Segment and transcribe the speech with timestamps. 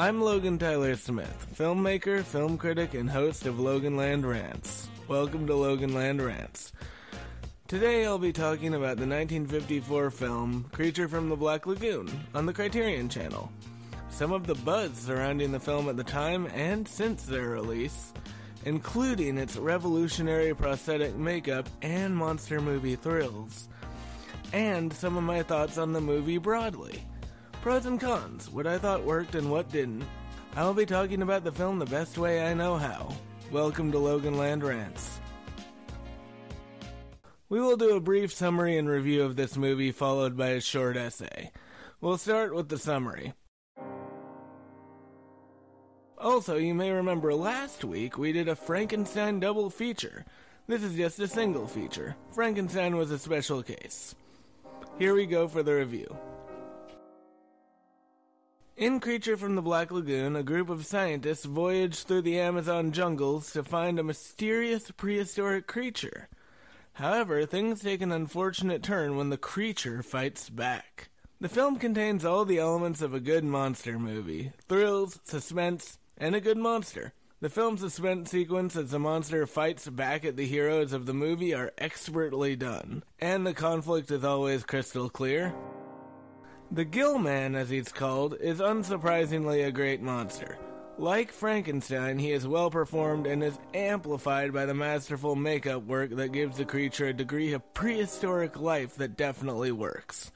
[0.00, 4.88] I'm Logan Tyler Smith, filmmaker, film critic, and host of Loganland Rants.
[5.08, 6.72] Welcome to Loganland Rants.
[7.68, 12.54] Today I'll be talking about the 1954 film Creature from the Black Lagoon on the
[12.54, 13.52] Criterion Channel.
[14.08, 18.14] Some of the buzz surrounding the film at the time and since their release,
[18.64, 23.68] including its revolutionary prosthetic makeup and monster movie thrills,
[24.54, 27.04] and some of my thoughts on the movie broadly.
[27.62, 30.04] Pros and cons, what I thought worked and what didn't.
[30.56, 33.14] I'll be talking about the film the best way I know how.
[33.52, 35.20] Welcome to Loganland Rants.
[37.50, 40.96] We will do a brief summary and review of this movie, followed by a short
[40.96, 41.52] essay.
[42.00, 43.34] We'll start with the summary.
[46.16, 50.24] Also, you may remember last week we did a Frankenstein double feature.
[50.66, 52.16] This is just a single feature.
[52.30, 54.14] Frankenstein was a special case.
[54.98, 56.16] Here we go for the review.
[58.80, 63.52] In Creature from the Black Lagoon, a group of scientists voyage through the Amazon jungles
[63.52, 66.30] to find a mysterious prehistoric creature.
[66.94, 71.10] However, things take an unfortunate turn when the creature fights back.
[71.42, 76.40] The film contains all the elements of a good monster movie thrills, suspense, and a
[76.40, 77.12] good monster.
[77.42, 81.52] The film's suspense sequence as the monster fights back at the heroes of the movie
[81.52, 85.54] are expertly done, and the conflict is always crystal clear.
[86.72, 90.56] The Gill Man, as he's called, is unsurprisingly a great monster.
[90.98, 96.30] Like Frankenstein, he is well performed and is amplified by the masterful makeup work that
[96.30, 100.30] gives the creature a degree of prehistoric life that definitely works.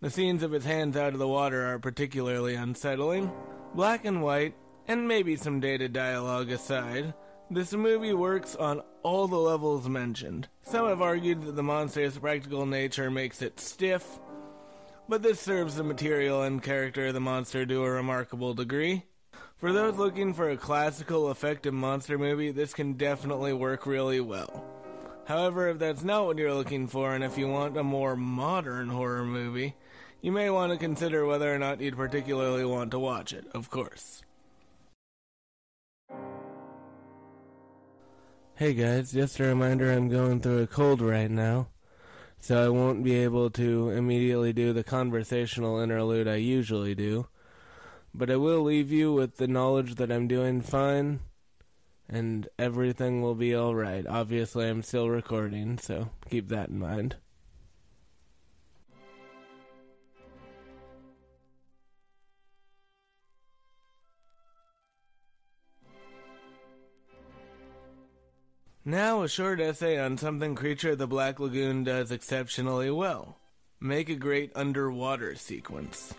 [0.00, 3.32] The scenes of his hands out of the water are particularly unsettling.
[3.74, 4.54] Black and white,
[4.86, 7.12] and maybe some dated dialogue aside,
[7.50, 10.48] this movie works on all the levels mentioned.
[10.62, 14.20] Some have argued that the monster's practical nature makes it stiff,
[15.08, 19.04] but this serves the material and character of the monster to a remarkable degree.
[19.56, 24.64] For those looking for a classical, effective monster movie, this can definitely work really well.
[25.26, 28.88] However, if that's not what you're looking for, and if you want a more modern
[28.88, 29.74] horror movie,
[30.20, 33.70] you may want to consider whether or not you'd particularly want to watch it, of
[33.70, 34.22] course.
[38.54, 41.68] Hey guys, just a reminder I'm going through a cold right now
[42.46, 47.26] so I won't be able to immediately do the conversational interlude I usually do.
[48.14, 51.18] But I will leave you with the knowledge that I'm doing fine
[52.08, 54.06] and everything will be alright.
[54.06, 57.16] Obviously, I'm still recording, so keep that in mind.
[68.88, 73.36] Now, a short essay on something Creature of the Black Lagoon does exceptionally well.
[73.80, 76.14] Make a great underwater sequence.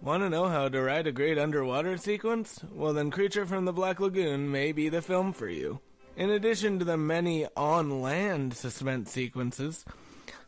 [0.00, 2.60] Want to know how to write a great underwater sequence?
[2.72, 5.80] Well, then Creature from the Black Lagoon may be the film for you.
[6.16, 9.84] In addition to the many on land suspense sequences,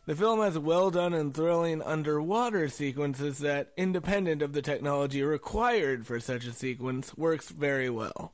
[0.05, 6.07] the film has well done and thrilling underwater sequences that, independent of the technology required
[6.07, 8.33] for such a sequence, works very well.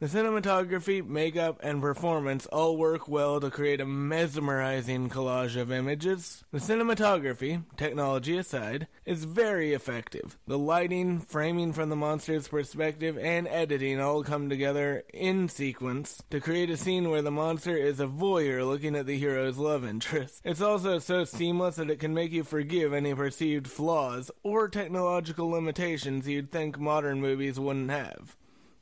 [0.00, 6.44] The cinematography, makeup, and performance all work well to create a mesmerizing collage of images.
[6.52, 10.38] The cinematography, technology aside, is very effective.
[10.46, 16.38] The lighting, framing from the monster's perspective, and editing all come together in sequence to
[16.38, 20.42] create a scene where the monster is a voyeur looking at the hero's love interest.
[20.44, 25.50] It's also so seamless that it can make you forgive any perceived flaws or technological
[25.50, 28.36] limitations you'd think modern movies wouldn't have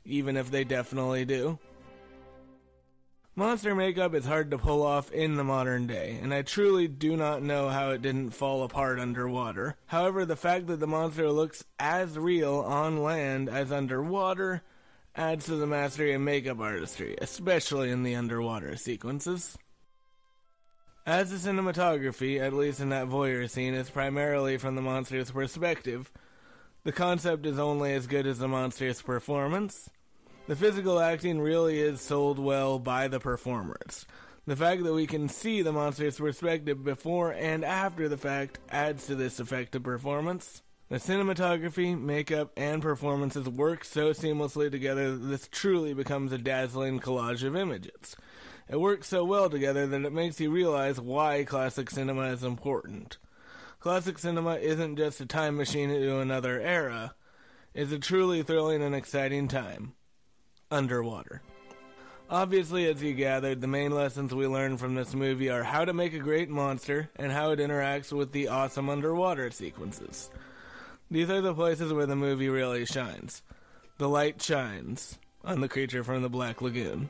[0.07, 1.59] even if they definitely do.
[3.35, 7.15] Monster makeup is hard to pull off in the modern day, and I truly do
[7.15, 9.75] not know how it didn't fall apart underwater.
[9.85, 14.63] However, the fact that the monster looks as real on land as underwater
[15.15, 19.55] adds to the mastery of makeup artistry, especially in the underwater sequences.
[21.05, 26.11] As the cinematography, at least in that voyeur scene, is primarily from the monster's perspective,
[26.83, 29.89] the concept is only as good as the monster's performance.
[30.47, 34.05] The physical acting really is sold well by the performers.
[34.45, 39.07] The fact that we can see the monster's perspective before and after the fact adds
[39.07, 40.61] to this effective performance.
[40.87, 47.01] The cinematography, makeup, and performances work so seamlessly together that this truly becomes a dazzling
[47.01, 48.15] collage of images.
[48.69, 53.17] It works so well together that it makes you realize why classic cinema is important.
[53.81, 57.15] Classic cinema isn't just a time machine to another era,
[57.73, 59.91] it's a truly thrilling and exciting time
[60.71, 61.41] underwater.
[62.29, 65.93] Obviously, as you gathered, the main lessons we learned from this movie are how to
[65.93, 70.29] make a great monster and how it interacts with the awesome underwater sequences.
[71.09, 73.41] These are the places where the movie really shines.
[73.97, 77.09] The light shines on the creature from the Black Lagoon.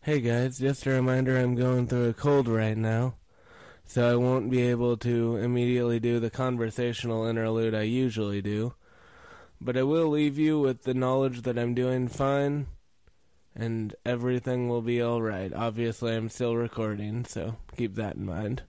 [0.00, 3.16] Hey guys, just a reminder I'm going through a cold right now,
[3.84, 8.72] so I won't be able to immediately do the conversational interlude I usually do.
[9.60, 12.66] But I will leave you with the knowledge that I'm doing fine
[13.56, 15.52] and everything will be alright.
[15.52, 18.62] Obviously, I'm still recording, so keep that in mind.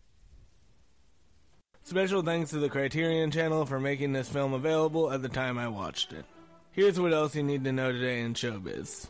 [1.83, 5.67] Special thanks to the Criterion Channel for making this film available at the time I
[5.67, 6.25] watched it.
[6.71, 9.07] Here's what else you need to know today in showbiz.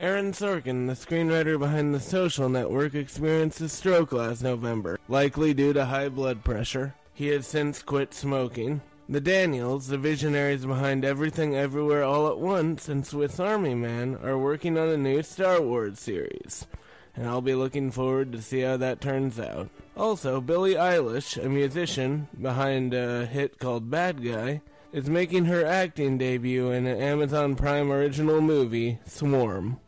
[0.00, 5.72] Aaron Sorkin, the screenwriter behind The Social Network, experienced a stroke last November, likely due
[5.74, 6.94] to high blood pressure.
[7.14, 8.80] He has since quit smoking.
[9.12, 14.38] The Daniels, the visionaries behind Everything Everywhere All at Once and Swiss Army Man, are
[14.38, 16.66] working on a new Star Wars series,
[17.14, 19.68] and I'll be looking forward to see how that turns out.
[19.98, 24.62] Also, Billie Eilish, a musician behind a hit called Bad Guy,
[24.94, 29.78] is making her acting debut in an Amazon Prime original movie, Swarm.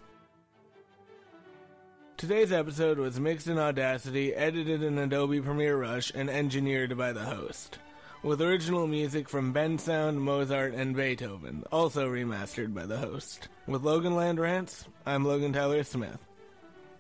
[2.19, 7.25] Today's episode was mixed in Audacity, edited in Adobe Premiere Rush, and engineered by the
[7.25, 7.79] host
[8.25, 13.49] with original music from Bensound, Mozart, and Beethoven, also remastered by the host.
[13.67, 16.19] With Logan Land Rants, I'm Logan Tyler Smith.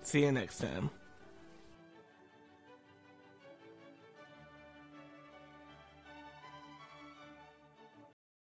[0.02, 0.90] See you next time.